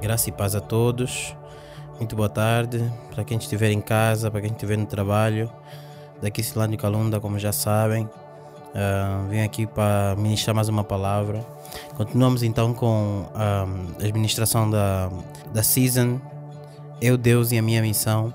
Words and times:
Graça 0.00 0.28
e 0.28 0.32
paz 0.32 0.54
a 0.54 0.60
todos. 0.60 1.34
Muito 1.96 2.14
boa 2.14 2.28
tarde 2.28 2.84
para 3.14 3.24
quem 3.24 3.38
estiver 3.38 3.70
em 3.70 3.80
casa, 3.80 4.30
para 4.30 4.42
quem 4.42 4.50
estiver 4.50 4.76
no 4.76 4.84
trabalho. 4.84 5.50
Daqui 6.20 6.42
Silândio 6.42 6.78
Calunda, 6.78 7.18
como 7.18 7.38
já 7.38 7.50
sabem, 7.50 8.04
uh, 8.04 9.28
vim 9.30 9.40
aqui 9.40 9.66
para 9.66 10.14
ministrar 10.18 10.54
mais 10.54 10.68
uma 10.68 10.84
palavra. 10.84 11.40
Continuamos 11.96 12.42
então 12.42 12.74
com 12.74 13.26
a 13.34 13.66
administração 14.04 14.70
da, 14.70 15.10
da 15.52 15.62
season 15.62 16.20
Eu, 17.00 17.16
Deus 17.16 17.50
e 17.50 17.58
a 17.58 17.62
minha 17.62 17.80
missão. 17.80 18.32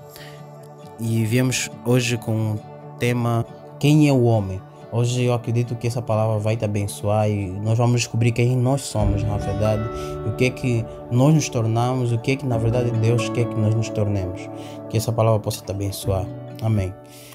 E 0.98 1.24
viemos 1.24 1.70
hoje 1.84 2.16
com 2.16 2.54
o 2.54 2.60
tema 2.98 3.46
Quem 3.78 4.08
é 4.08 4.12
o 4.12 4.24
homem? 4.24 4.60
Hoje 4.92 5.24
eu 5.24 5.32
acredito 5.32 5.74
que 5.74 5.86
essa 5.86 6.02
palavra 6.02 6.38
vai 6.38 6.54
te 6.54 6.66
abençoar 6.66 7.26
e 7.26 7.46
nós 7.46 7.78
vamos 7.78 8.02
descobrir 8.02 8.30
quem 8.30 8.54
nós 8.54 8.82
somos, 8.82 9.22
na 9.22 9.38
verdade, 9.38 9.82
o 10.28 10.36
que 10.36 10.44
é 10.44 10.50
que 10.50 10.84
nós 11.10 11.34
nos 11.34 11.48
tornamos, 11.48 12.12
o 12.12 12.18
que 12.18 12.32
é 12.32 12.36
que 12.36 12.44
na 12.44 12.58
verdade 12.58 12.90
Deus 12.98 13.30
quer 13.30 13.48
que 13.48 13.58
nós 13.58 13.74
nos 13.74 13.88
tornemos. 13.88 14.42
Que 14.90 14.98
essa 14.98 15.10
palavra 15.10 15.40
possa 15.40 15.64
te 15.64 15.70
abençoar. 15.70 16.26
Amém. 16.60 16.92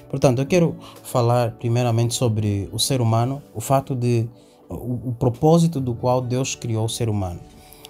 Portanto, 0.08 0.38
eu 0.38 0.46
quero 0.46 0.76
falar 1.02 1.50
primeiramente 1.58 2.14
sobre 2.14 2.68
o 2.72 2.78
ser 2.78 3.00
humano, 3.00 3.42
o 3.52 3.60
fato 3.60 3.92
de 3.92 4.28
o, 4.68 5.08
o 5.08 5.16
propósito 5.18 5.80
do 5.80 5.96
qual 5.96 6.20
Deus 6.20 6.54
criou 6.54 6.84
o 6.84 6.88
ser 6.88 7.08
humano. 7.08 7.40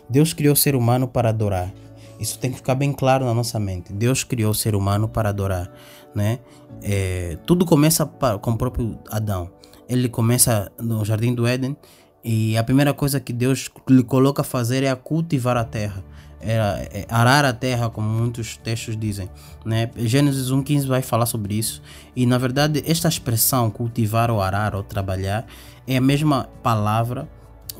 Deus 0.08 0.32
criou 0.32 0.55
o 0.55 0.56
ser 0.56 0.74
humano 0.74 1.06
para 1.06 1.28
adorar. 1.28 1.70
Isso 2.19 2.38
tem 2.38 2.50
que 2.50 2.56
ficar 2.56 2.74
bem 2.74 2.92
claro 2.92 3.24
na 3.24 3.32
nossa 3.32 3.60
mente. 3.60 3.92
Deus 3.92 4.24
criou 4.24 4.50
o 4.50 4.55
ser 4.55 4.74
humano 4.74 5.08
para 5.08 5.28
adorar, 5.28 5.70
né? 6.14 6.38
É, 6.82 7.38
tudo 7.46 7.64
começa 7.64 8.06
com 8.06 8.50
o 8.50 8.56
próprio 8.56 8.98
Adão 9.10 9.50
ele 9.88 10.08
começa 10.08 10.70
no 10.78 11.04
jardim 11.04 11.34
do 11.34 11.46
Éden 11.46 11.76
e 12.22 12.56
a 12.58 12.62
primeira 12.62 12.92
coisa 12.92 13.18
que 13.18 13.32
Deus 13.32 13.70
lhe 13.88 14.02
coloca 14.02 14.42
a 14.42 14.44
fazer 14.44 14.82
é 14.82 14.90
a 14.90 14.96
cultivar 14.96 15.56
a 15.56 15.64
terra. 15.64 16.04
Era 16.40 16.86
é, 16.92 17.06
arar 17.08 17.44
a 17.44 17.52
terra, 17.52 17.88
como 17.88 18.08
muitos 18.08 18.56
textos 18.56 18.96
dizem. 18.96 19.28
Né? 19.64 19.91
Gênesis 19.96 20.50
1,15 20.50 20.86
vai 20.86 21.00
falar 21.00 21.27
sobre 21.27 21.55
isso. 21.55 21.83
E 22.14 22.27
na 22.27 22.36
verdade, 22.36 22.84
esta 22.86 23.08
expressão, 23.08 23.70
cultivar 23.70 24.30
ou 24.30 24.42
arar 24.42 24.74
ou 24.74 24.83
trabalhar, 24.83 25.46
é 25.86 25.96
a 25.96 26.00
mesma 26.00 26.48
palavra 26.62 27.28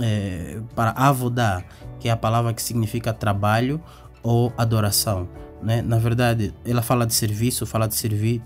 é, 0.01 0.61
para 0.75 0.93
avodar, 0.93 1.65
que 2.01 2.09
é 2.09 2.13
a 2.13 2.17
palavra 2.17 2.55
que 2.55 2.63
significa 2.63 3.13
trabalho 3.13 3.81
ou 4.29 4.53
adoração. 4.59 5.27
Né? 5.63 5.81
Na 5.81 5.97
verdade, 5.99 6.53
ela 6.63 6.83
fala 6.83 7.07
de 7.07 7.15
serviço, 7.15 7.65
fala 7.65 7.89
de 7.89 7.95
servir, 7.95 8.43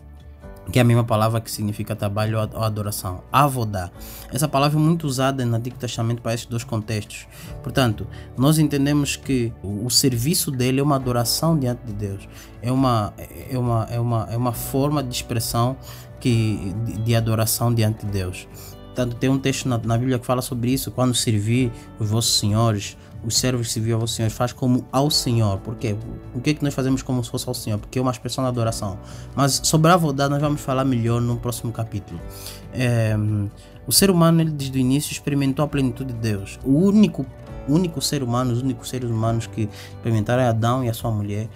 que 0.71 0.79
é 0.79 0.83
a 0.83 0.85
mesma 0.85 1.03
palavra 1.03 1.41
que 1.41 1.51
significa 1.51 1.97
trabalho 1.97 2.39
ou 2.39 2.63
adoração. 2.63 3.25
Avodá. 3.33 3.91
Essa 4.33 4.47
palavra 4.47 4.79
é 4.79 4.81
muito 4.81 5.09
usada 5.09 5.45
no 5.45 5.57
Antigo 5.57 5.77
Testamento 5.77 6.23
para 6.23 6.35
esses 6.35 6.47
dois 6.47 6.63
contextos. 6.63 7.27
Portanto, 7.65 8.07
nós 8.39 8.61
entendemos 8.61 9.17
que 9.17 9.53
o 9.61 9.91
serviço 9.91 10.53
dele 10.53 10.79
é 10.79 10.83
uma 10.85 10.95
adoração 10.95 11.59
diante 11.59 11.85
de 11.85 11.93
Deus. 11.93 12.29
É 12.63 12.71
uma, 12.71 13.13
é 13.51 13.59
uma, 13.59 13.89
é 13.91 13.99
uma, 13.99 14.29
é 14.31 14.37
uma 14.37 14.53
forma 14.53 15.03
de 15.03 15.13
expressão 15.13 15.77
que, 16.21 16.73
de, 16.85 16.99
de 16.99 17.17
adoração 17.17 17.75
diante 17.75 18.07
de 18.07 18.13
Deus. 18.13 18.47
Portanto, 18.87 19.17
tem 19.17 19.29
um 19.29 19.39
texto 19.39 19.69
na, 19.69 19.79
na 19.79 19.99
Bíblia 19.99 20.21
que 20.21 20.27
fala 20.27 20.43
sobre 20.43 20.71
isso. 20.71 20.93
Quando 20.93 21.13
servir 21.13 21.73
os 21.99 22.09
vossos 22.09 22.39
senhores, 22.39 22.97
os 23.25 23.39
servos 23.39 23.69
que 23.69 23.73
serviam 23.75 24.01
ao 24.01 24.07
Senhor, 24.07 24.31
faz 24.31 24.53
como 24.53 24.87
ao 24.91 25.11
Senhor. 25.11 25.59
Por 25.59 25.77
quê? 25.77 25.97
O 26.35 26.41
que 26.41 26.51
é 26.51 26.55
que 26.55 26.63
nós 26.63 26.75
fazemos 26.75 27.03
como 27.03 27.23
se 27.23 27.31
fosse 27.31 27.49
ao 27.49 27.55
Senhor? 27.55 27.79
Porque 27.79 27.99
é 27.99 28.03
uma 28.03 28.11
expressão 28.11 28.45
de 28.45 28.49
adoração. 28.49 28.99
Mas 29.35 29.61
sobre 29.65 29.91
a 29.91 29.95
avodar 29.95 30.29
nós 30.29 30.41
vamos 30.41 30.61
falar 30.61 30.85
melhor 30.85 31.21
no 31.21 31.37
próximo 31.37 31.73
capítulo. 31.73 32.21
É, 32.73 33.17
o 33.87 33.93
ser 33.93 34.11
humano, 34.11 34.41
ele, 34.41 34.51
desde 34.51 34.77
o 34.77 34.81
início, 34.81 35.13
experimentou 35.13 35.65
a 35.65 35.69
plenitude 35.69 36.13
de 36.13 36.19
Deus. 36.19 36.59
O 36.65 36.73
único, 36.73 37.27
único 37.69 38.01
ser 38.01 38.23
humano, 38.23 38.53
os 38.53 38.63
únicos 38.63 38.89
seres 38.89 39.11
humanos 39.11 39.47
que 39.47 39.69
experimentaram 39.95 40.43
é 40.43 40.49
Adão 40.49 40.85
e 40.85 40.89
a 40.89 40.95
sua 40.95 41.11
mulher 41.11 41.49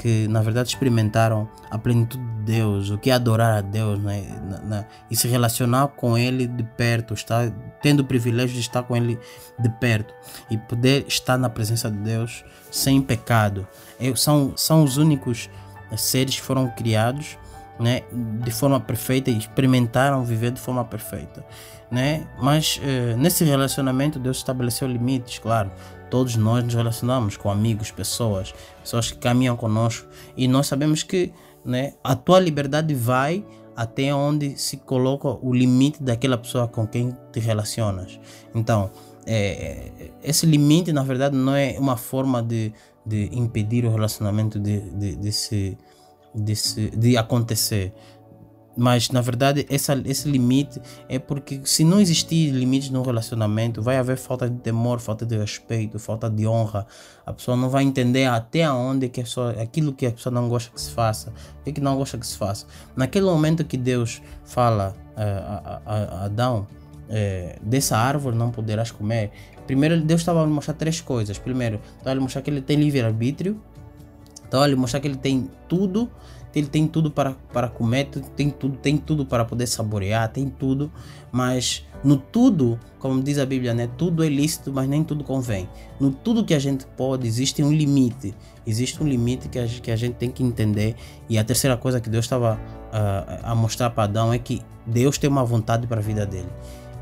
que 0.00 0.26
na 0.28 0.40
verdade 0.40 0.70
experimentaram 0.70 1.46
a 1.70 1.76
plenitude 1.76 2.24
de 2.24 2.52
Deus, 2.54 2.88
o 2.88 2.96
que 2.96 3.10
é 3.10 3.12
adorar 3.12 3.58
a 3.58 3.60
Deus 3.60 4.00
né? 4.00 4.24
na, 4.48 4.58
na, 4.60 4.84
e 5.10 5.14
se 5.14 5.28
relacionar 5.28 5.88
com 5.88 6.16
Ele 6.16 6.46
de 6.46 6.62
perto, 6.62 7.12
estar 7.12 7.52
tendo 7.82 8.00
o 8.00 8.04
privilégio 8.04 8.54
de 8.54 8.60
estar 8.60 8.82
com 8.82 8.96
Ele 8.96 9.18
de 9.58 9.68
perto 9.68 10.14
e 10.50 10.56
poder 10.56 11.04
estar 11.06 11.36
na 11.36 11.50
presença 11.50 11.90
de 11.90 11.98
Deus 11.98 12.42
sem 12.70 13.02
pecado. 13.02 13.68
É, 14.00 14.14
são, 14.16 14.54
são 14.56 14.82
os 14.82 14.96
únicos 14.96 15.50
seres 15.98 16.36
que 16.36 16.42
foram 16.42 16.70
criados 16.70 17.36
né, 17.80 18.02
de 18.12 18.50
forma 18.50 18.78
perfeita 18.78 19.30
e 19.30 19.38
experimentaram 19.38 20.24
viver 20.24 20.50
de 20.52 20.60
forma 20.60 20.84
perfeita. 20.84 21.44
Né? 21.90 22.28
Mas 22.40 22.80
eh, 22.84 23.16
nesse 23.16 23.42
relacionamento 23.42 24.18
Deus 24.18 24.36
estabeleceu 24.36 24.86
limites, 24.86 25.38
claro. 25.38 25.72
Todos 26.08 26.36
nós 26.36 26.62
nos 26.62 26.74
relacionamos 26.74 27.36
com 27.36 27.50
amigos, 27.50 27.90
pessoas, 27.90 28.54
pessoas 28.80 29.10
que 29.10 29.18
caminham 29.18 29.56
conosco 29.56 30.06
e 30.36 30.46
nós 30.46 30.66
sabemos 30.66 31.02
que 31.02 31.32
né, 31.64 31.94
a 32.04 32.14
tua 32.14 32.38
liberdade 32.38 32.94
vai 32.94 33.44
até 33.76 34.14
onde 34.14 34.58
se 34.58 34.76
coloca 34.76 35.28
o 35.28 35.54
limite 35.54 36.02
daquela 36.02 36.36
pessoa 36.36 36.68
com 36.68 36.86
quem 36.86 37.16
te 37.32 37.40
relacionas. 37.40 38.20
Então, 38.54 38.90
é, 39.26 40.10
esse 40.22 40.44
limite, 40.44 40.92
na 40.92 41.02
verdade, 41.02 41.36
não 41.36 41.54
é 41.54 41.76
uma 41.78 41.96
forma 41.96 42.42
de, 42.42 42.72
de 43.06 43.30
impedir 43.32 43.84
o 43.84 43.90
relacionamento 43.90 44.58
de, 44.58 44.80
de, 44.90 45.16
de, 45.16 45.32
se, 45.32 45.78
de, 46.34 46.56
se, 46.56 46.90
de 46.90 47.16
acontecer. 47.16 47.92
Mas 48.76 49.10
na 49.10 49.20
verdade 49.20 49.66
essa, 49.68 50.00
esse 50.04 50.28
limite 50.28 50.80
é 51.08 51.18
porque 51.18 51.60
se 51.64 51.84
não 51.84 52.00
existir 52.00 52.50
limites 52.50 52.88
no 52.88 53.02
relacionamento, 53.02 53.82
vai 53.82 53.96
haver 53.96 54.16
falta 54.16 54.48
de 54.48 54.58
temor, 54.58 55.00
falta 55.00 55.26
de 55.26 55.36
respeito, 55.36 55.98
falta 55.98 56.30
de 56.30 56.46
honra. 56.46 56.86
A 57.26 57.32
pessoa 57.32 57.56
não 57.56 57.68
vai 57.68 57.82
entender 57.82 58.26
até 58.26 58.70
onde 58.70 59.08
que 59.08 59.20
a 59.20 59.24
pessoa, 59.24 59.50
aquilo 59.60 59.92
que 59.92 60.06
a 60.06 60.12
pessoa 60.12 60.32
não 60.32 60.48
gosta 60.48 60.70
que 60.72 60.80
se 60.80 60.90
faça, 60.92 61.32
o 61.66 61.72
que 61.72 61.80
não 61.80 61.96
gosta 61.96 62.16
que 62.16 62.26
se 62.26 62.38
faça. 62.38 62.66
Naquele 62.94 63.26
momento 63.26 63.64
que 63.64 63.76
Deus 63.76 64.22
fala 64.44 64.96
uh, 65.16 65.20
a, 65.20 65.82
a, 65.84 65.94
a, 65.94 66.24
Adão, 66.26 66.66
uh, 67.08 67.66
dessa 67.66 67.98
árvore 67.98 68.36
não 68.36 68.50
poderás 68.50 68.90
comer. 68.90 69.32
Primeiro 69.66 70.00
Deus 70.00 70.20
estava 70.20 70.42
a 70.42 70.46
mostrar 70.46 70.74
três 70.74 71.00
coisas. 71.00 71.38
Primeiro, 71.38 71.80
estava 71.98 72.16
a 72.16 72.20
mostrar 72.20 72.40
que 72.42 72.50
ele 72.50 72.62
tem 72.62 72.76
livre 72.76 73.02
Estava 74.50 74.66
a 74.66 74.76
mostrar 74.76 75.00
que 75.00 75.06
ele 75.06 75.16
tem 75.16 75.48
tudo 75.68 76.10
ele 76.54 76.66
tem 76.66 76.86
tudo 76.86 77.10
para, 77.10 77.34
para 77.52 77.68
comer, 77.68 78.08
tem 78.36 78.50
tudo, 78.50 78.76
tem 78.76 78.96
tudo 78.96 79.24
para 79.24 79.44
poder 79.44 79.66
saborear, 79.66 80.28
tem 80.28 80.48
tudo, 80.48 80.90
mas 81.30 81.86
no 82.02 82.16
tudo, 82.16 82.78
como 82.98 83.22
diz 83.22 83.38
a 83.38 83.46
Bíblia, 83.46 83.72
né, 83.72 83.88
tudo 83.96 84.24
é 84.24 84.28
lícito, 84.28 84.72
mas 84.72 84.88
nem 84.88 85.04
tudo 85.04 85.22
convém. 85.22 85.68
No 86.00 86.10
tudo 86.10 86.44
que 86.44 86.54
a 86.54 86.58
gente 86.58 86.86
pode, 86.96 87.26
existe 87.26 87.62
um 87.62 87.72
limite. 87.72 88.34
Existe 88.66 89.02
um 89.02 89.06
limite 89.06 89.48
que 89.48 89.58
a, 89.58 89.66
que 89.66 89.90
a 89.90 89.96
gente 89.96 90.14
tem 90.14 90.30
que 90.30 90.42
entender. 90.42 90.96
E 91.28 91.38
a 91.38 91.44
terceira 91.44 91.76
coisa 91.76 92.00
que 92.00 92.10
Deus 92.10 92.24
estava 92.24 92.54
uh, 92.54 93.40
a 93.42 93.54
mostrar 93.54 93.90
para 93.90 94.04
Adão 94.04 94.32
é 94.32 94.38
que 94.38 94.62
Deus 94.86 95.18
tem 95.18 95.30
uma 95.30 95.44
vontade 95.44 95.86
para 95.86 96.00
a 96.00 96.02
vida 96.02 96.26
dele. 96.26 96.48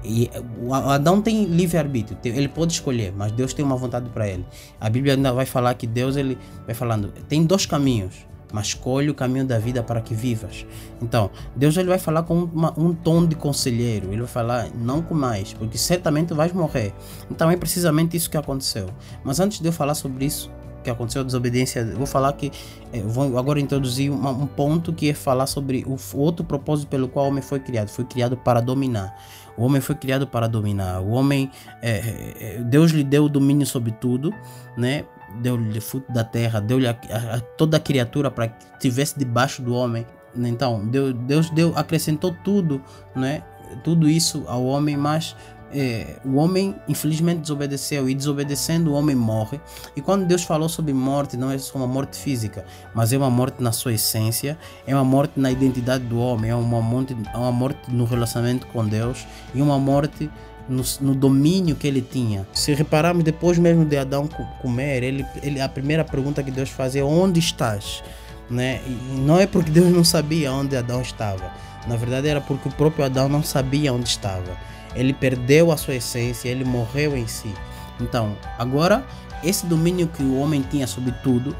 E 0.04 0.30
o 0.62 0.72
Adão 0.72 1.20
tem 1.20 1.44
livre-arbítrio, 1.44 2.18
ele 2.24 2.48
pode 2.48 2.72
escolher, 2.72 3.12
mas 3.16 3.32
Deus 3.32 3.52
tem 3.52 3.64
uma 3.64 3.76
vontade 3.76 4.08
para 4.10 4.28
ele. 4.28 4.46
A 4.80 4.88
Bíblia 4.88 5.14
ainda 5.14 5.32
vai 5.32 5.44
falar 5.44 5.74
que 5.74 5.86
Deus 5.86 6.16
ele 6.16 6.38
vai 6.64 6.74
falando, 6.74 7.08
tem 7.28 7.44
dois 7.44 7.66
caminhos 7.66 8.28
mas 8.52 8.68
escolhe 8.68 9.10
o 9.10 9.14
caminho 9.14 9.44
da 9.44 9.58
vida 9.58 9.82
para 9.82 10.00
que 10.00 10.14
vivas. 10.14 10.66
Então, 11.02 11.30
Deus 11.54 11.76
ele 11.76 11.88
vai 11.88 11.98
falar 11.98 12.22
com 12.22 12.44
uma, 12.44 12.72
um 12.78 12.94
tom 12.94 13.26
de 13.26 13.34
conselheiro, 13.34 14.08
ele 14.08 14.18
vai 14.18 14.26
falar 14.26 14.68
não 14.74 15.02
com 15.02 15.14
mais, 15.14 15.52
porque 15.52 15.76
certamente 15.76 16.32
vais 16.32 16.52
morrer. 16.52 16.94
Então 17.30 17.50
é 17.50 17.56
precisamente 17.56 18.16
isso 18.16 18.30
que 18.30 18.36
aconteceu. 18.36 18.88
Mas 19.22 19.40
antes 19.40 19.60
de 19.60 19.68
eu 19.68 19.72
falar 19.72 19.94
sobre 19.94 20.24
isso, 20.24 20.50
que 20.88 20.92
aconteceu 20.92 21.22
a 21.22 21.24
desobediência, 21.24 21.84
vou 21.94 22.06
falar 22.06 22.32
que 22.32 22.50
eh, 22.92 23.02
vou 23.02 23.38
agora 23.38 23.60
introduzir 23.60 24.10
uma, 24.10 24.30
um 24.30 24.46
ponto 24.46 24.92
que 24.92 25.10
é 25.10 25.14
falar 25.14 25.46
sobre 25.46 25.84
o 25.86 25.96
outro 26.14 26.44
propósito 26.44 26.88
pelo 26.88 27.08
qual 27.08 27.26
o 27.26 27.28
homem 27.28 27.42
foi 27.42 27.60
criado. 27.60 27.88
Foi 27.88 28.04
criado 28.04 28.36
para 28.36 28.60
dominar. 28.60 29.14
O 29.56 29.64
homem 29.64 29.80
foi 29.80 29.94
criado 29.94 30.26
para 30.26 30.46
dominar. 30.46 31.00
O 31.00 31.10
homem, 31.10 31.50
é, 31.82 31.90
é, 32.40 32.62
Deus 32.62 32.92
lhe 32.92 33.04
deu 33.04 33.24
o 33.24 33.28
domínio 33.28 33.66
sobre 33.66 33.92
tudo, 33.92 34.32
né? 34.76 35.04
deu-lhe 35.42 35.80
fruto 35.80 36.10
da 36.10 36.24
terra, 36.24 36.58
deu-lhe 36.58 36.86
toda 37.58 37.76
a 37.76 37.80
criatura 37.80 38.30
para 38.30 38.48
que 38.48 38.64
estivesse 38.74 39.18
debaixo 39.18 39.60
do 39.60 39.74
homem. 39.74 40.06
Então, 40.34 40.86
Deus, 40.86 41.14
Deus 41.26 41.50
deu, 41.50 41.72
acrescentou 41.76 42.34
tudo, 42.42 42.80
né? 43.14 43.42
tudo 43.84 44.08
isso 44.08 44.44
ao 44.46 44.64
homem, 44.64 44.96
mas 44.96 45.36
é, 45.72 46.16
o 46.24 46.36
homem 46.36 46.74
infelizmente 46.88 47.40
desobedeceu 47.40 48.08
e 48.08 48.14
desobedecendo 48.14 48.92
o 48.92 48.94
homem 48.94 49.14
morre. 49.14 49.60
E 49.94 50.00
quando 50.00 50.26
Deus 50.26 50.42
falou 50.42 50.68
sobre 50.68 50.92
morte, 50.92 51.36
não 51.36 51.50
é 51.50 51.58
só 51.58 51.78
uma 51.78 51.86
morte 51.86 52.16
física, 52.16 52.64
mas 52.94 53.12
é 53.12 53.18
uma 53.18 53.30
morte 53.30 53.62
na 53.62 53.72
sua 53.72 53.92
essência, 53.92 54.58
é 54.86 54.94
uma 54.94 55.04
morte 55.04 55.32
na 55.36 55.50
identidade 55.50 56.04
do 56.04 56.18
homem, 56.18 56.50
é 56.50 56.54
uma 56.54 56.80
morte, 56.80 57.16
é 57.32 57.36
uma 57.36 57.52
morte 57.52 57.80
no 57.88 58.04
relacionamento 58.04 58.66
com 58.68 58.86
Deus 58.86 59.26
e 59.54 59.60
uma 59.60 59.78
morte 59.78 60.30
no, 60.68 60.82
no, 61.00 61.14
domínio 61.14 61.74
que 61.76 61.86
ele 61.86 62.02
tinha. 62.02 62.46
Se 62.52 62.74
repararmos 62.74 63.24
depois 63.24 63.58
mesmo 63.58 63.84
de 63.84 63.96
Adão 63.96 64.28
comer, 64.60 65.02
ele, 65.02 65.24
ele, 65.42 65.60
a 65.60 65.68
primeira 65.68 66.04
pergunta 66.04 66.42
que 66.42 66.50
Deus 66.50 66.68
fazia 66.68 67.00
é 67.00 67.04
onde 67.04 67.40
estás? 67.40 68.02
Né? 68.50 68.80
E 68.86 69.18
não 69.20 69.38
é 69.38 69.46
porque 69.46 69.70
Deus 69.70 69.92
não 69.92 70.04
sabia 70.04 70.52
onde 70.52 70.76
Adão 70.76 71.00
estava. 71.02 71.52
Na 71.88 71.96
verdade 71.96 72.28
era 72.28 72.40
porque 72.40 72.68
o 72.68 72.72
próprio 72.72 73.04
Adão 73.04 73.28
não 73.28 73.42
sabia 73.42 73.92
onde 73.92 74.08
estava. 74.08 74.56
Ele 74.94 75.12
perdeu 75.12 75.72
a 75.72 75.76
sua 75.76 75.94
essência, 75.94 76.48
ele 76.48 76.64
morreu 76.64 77.16
em 77.16 77.26
si. 77.26 77.52
Então, 78.00 78.36
agora, 78.58 79.04
esse 79.42 79.66
domínio 79.66 80.06
que 80.08 80.22
o 80.22 80.38
homem 80.38 80.62
tinha 80.62 80.86
sobre 80.86 81.12
tudo, 81.22 81.56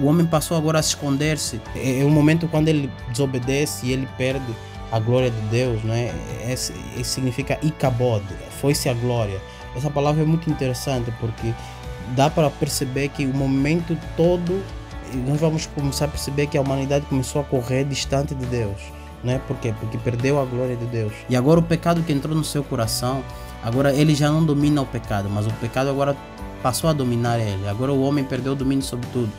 o 0.00 0.06
homem 0.06 0.24
passou 0.24 0.56
agora 0.56 0.78
a 0.78 0.82
se 0.82 0.90
esconder-se. 0.90 1.60
É, 1.74 2.00
é 2.00 2.04
o 2.04 2.10
momento 2.10 2.48
quando 2.48 2.68
ele 2.68 2.90
desobedece 3.10 3.86
e 3.86 3.92
ele 3.92 4.08
perde 4.16 4.54
a 4.90 4.98
glória 4.98 5.30
de 5.30 5.40
Deus, 5.48 5.82
né? 5.82 6.14
Esse, 6.48 6.72
esse 6.96 7.10
significa 7.10 7.58
ikabod, 7.62 8.24
foi-se 8.60 8.88
a 8.88 8.94
glória. 8.94 9.40
Essa 9.74 9.90
palavra 9.90 10.22
é 10.22 10.26
muito 10.26 10.50
interessante 10.50 11.12
porque 11.18 11.54
dá 12.14 12.28
para 12.28 12.50
perceber 12.50 13.08
que 13.08 13.24
o 13.24 13.34
momento 13.34 13.96
todo 14.16 14.62
nós 15.26 15.40
vamos 15.40 15.66
começar 15.66 16.06
a 16.06 16.08
perceber 16.08 16.46
que 16.46 16.56
a 16.56 16.60
humanidade 16.60 17.04
começou 17.06 17.40
a 17.40 17.44
correr 17.44 17.84
distante 17.84 18.34
de 18.34 18.46
Deus. 18.46 18.80
Né? 19.22 19.40
Por 19.46 19.56
quê? 19.58 19.74
Porque 19.78 19.96
perdeu 19.98 20.40
a 20.40 20.44
glória 20.44 20.76
de 20.76 20.86
Deus. 20.86 21.12
E 21.28 21.36
agora 21.36 21.60
o 21.60 21.62
pecado 21.62 22.02
que 22.02 22.12
entrou 22.12 22.34
no 22.34 22.44
seu 22.44 22.64
coração, 22.64 23.22
agora 23.62 23.92
ele 23.92 24.14
já 24.14 24.30
não 24.30 24.44
domina 24.44 24.82
o 24.82 24.86
pecado, 24.86 25.28
mas 25.30 25.46
o 25.46 25.52
pecado 25.54 25.90
agora 25.90 26.16
passou 26.62 26.90
a 26.90 26.92
dominar 26.92 27.38
ele. 27.38 27.68
Agora 27.68 27.92
o 27.92 28.02
homem 28.02 28.24
perdeu 28.24 28.52
o 28.52 28.56
domínio 28.56 28.84
sobre 28.84 29.06
tudo. 29.12 29.30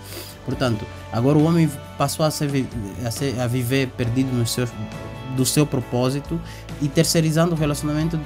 Portanto, 0.45 0.85
agora 1.12 1.38
o 1.38 1.44
homem 1.44 1.69
passou 1.97 2.25
a, 2.25 2.31
ser, 2.31 2.50
a, 3.06 3.12
ser, 3.12 3.39
a 3.39 3.47
viver 3.47 3.88
perdido 3.89 4.31
no 4.33 4.45
seu, 4.45 4.68
do 5.35 5.45
seu 5.45 5.65
propósito 5.65 6.39
e 6.81 6.88
terceirizando 6.88 7.53
o 7.53 7.57
relacionamento 7.57 8.19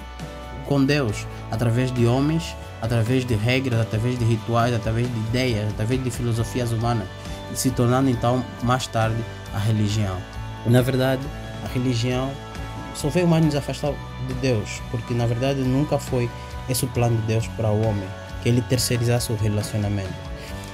com 0.67 0.83
Deus 0.83 1.25
através 1.51 1.91
de 1.91 2.05
homens, 2.05 2.55
através 2.81 3.25
de 3.25 3.35
regras, 3.35 3.79
através 3.79 4.17
de 4.17 4.25
rituais, 4.25 4.73
através 4.73 5.07
de 5.07 5.19
ideias, 5.19 5.69
através 5.69 6.03
de 6.03 6.09
filosofias 6.09 6.71
humanas, 6.71 7.07
e 7.51 7.55
se 7.57 7.69
tornando 7.71 8.09
então 8.09 8.43
mais 8.63 8.87
tarde 8.87 9.17
a 9.53 9.59
religião. 9.59 10.17
Na 10.65 10.81
verdade, 10.81 11.21
a 11.63 11.67
religião 11.67 12.31
só 12.95 13.09
veio 13.09 13.27
mais 13.27 13.45
nos 13.45 13.55
afastar 13.55 13.93
de 14.27 14.33
Deus, 14.35 14.81
porque 14.89 15.13
na 15.13 15.25
verdade 15.25 15.59
nunca 15.61 15.99
foi 15.99 16.29
esse 16.67 16.85
o 16.85 16.87
plano 16.87 17.15
de 17.17 17.27
Deus 17.27 17.47
para 17.47 17.69
o 17.69 17.81
homem, 17.81 18.07
que 18.41 18.49
ele 18.49 18.61
terceirizasse 18.61 19.31
o 19.31 19.35
relacionamento. 19.35 20.13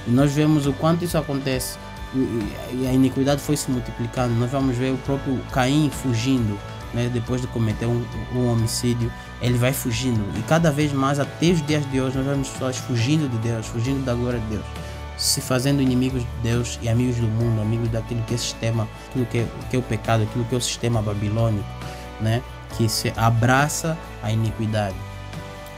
E 0.06 0.10
nós 0.10 0.32
vemos 0.32 0.66
o 0.66 0.72
quanto 0.72 1.04
isso 1.04 1.16
acontece 1.18 1.78
e 2.14 2.86
a 2.86 2.92
iniquidade 2.92 3.40
foi 3.40 3.56
se 3.56 3.70
multiplicando. 3.70 4.34
Nós 4.34 4.50
vamos 4.50 4.76
ver 4.76 4.92
o 4.92 4.98
próprio 4.98 5.38
Caim 5.52 5.90
fugindo, 5.90 6.58
né, 6.92 7.10
depois 7.12 7.40
de 7.40 7.46
cometer 7.48 7.86
um, 7.86 8.04
um, 8.34 8.48
homicídio, 8.48 9.12
ele 9.42 9.58
vai 9.58 9.72
fugindo. 9.72 10.22
E 10.38 10.42
cada 10.42 10.70
vez 10.70 10.92
mais, 10.92 11.18
até 11.18 11.50
os 11.50 11.66
dias 11.66 11.88
de 11.90 12.00
hoje, 12.00 12.16
nós 12.16 12.26
vemos 12.26 12.48
pessoas 12.48 12.76
fugindo 12.76 13.28
de 13.28 13.36
Deus, 13.38 13.66
fugindo 13.66 14.04
da 14.04 14.14
glória 14.14 14.38
de 14.38 14.46
Deus, 14.46 14.64
se 15.16 15.40
fazendo 15.40 15.80
inimigos 15.80 16.22
de 16.22 16.28
Deus 16.42 16.78
e 16.82 16.88
amigos 16.88 17.16
do 17.16 17.26
mundo, 17.26 17.60
amigos 17.60 17.88
daquilo 17.90 18.22
que 18.22 18.34
é 18.34 18.36
sistema, 18.36 18.88
aquilo 19.08 19.26
que 19.26 19.38
é, 19.38 19.46
que 19.70 19.76
é 19.76 19.78
o 19.78 19.82
pecado, 19.82 20.24
aquilo 20.24 20.44
que 20.44 20.54
é 20.54 20.58
o 20.58 20.60
sistema 20.60 21.00
babilônico, 21.00 21.66
né, 22.20 22.42
que 22.76 22.88
se 22.88 23.12
abraça 23.16 23.96
a 24.22 24.30
iniquidade. 24.30 24.96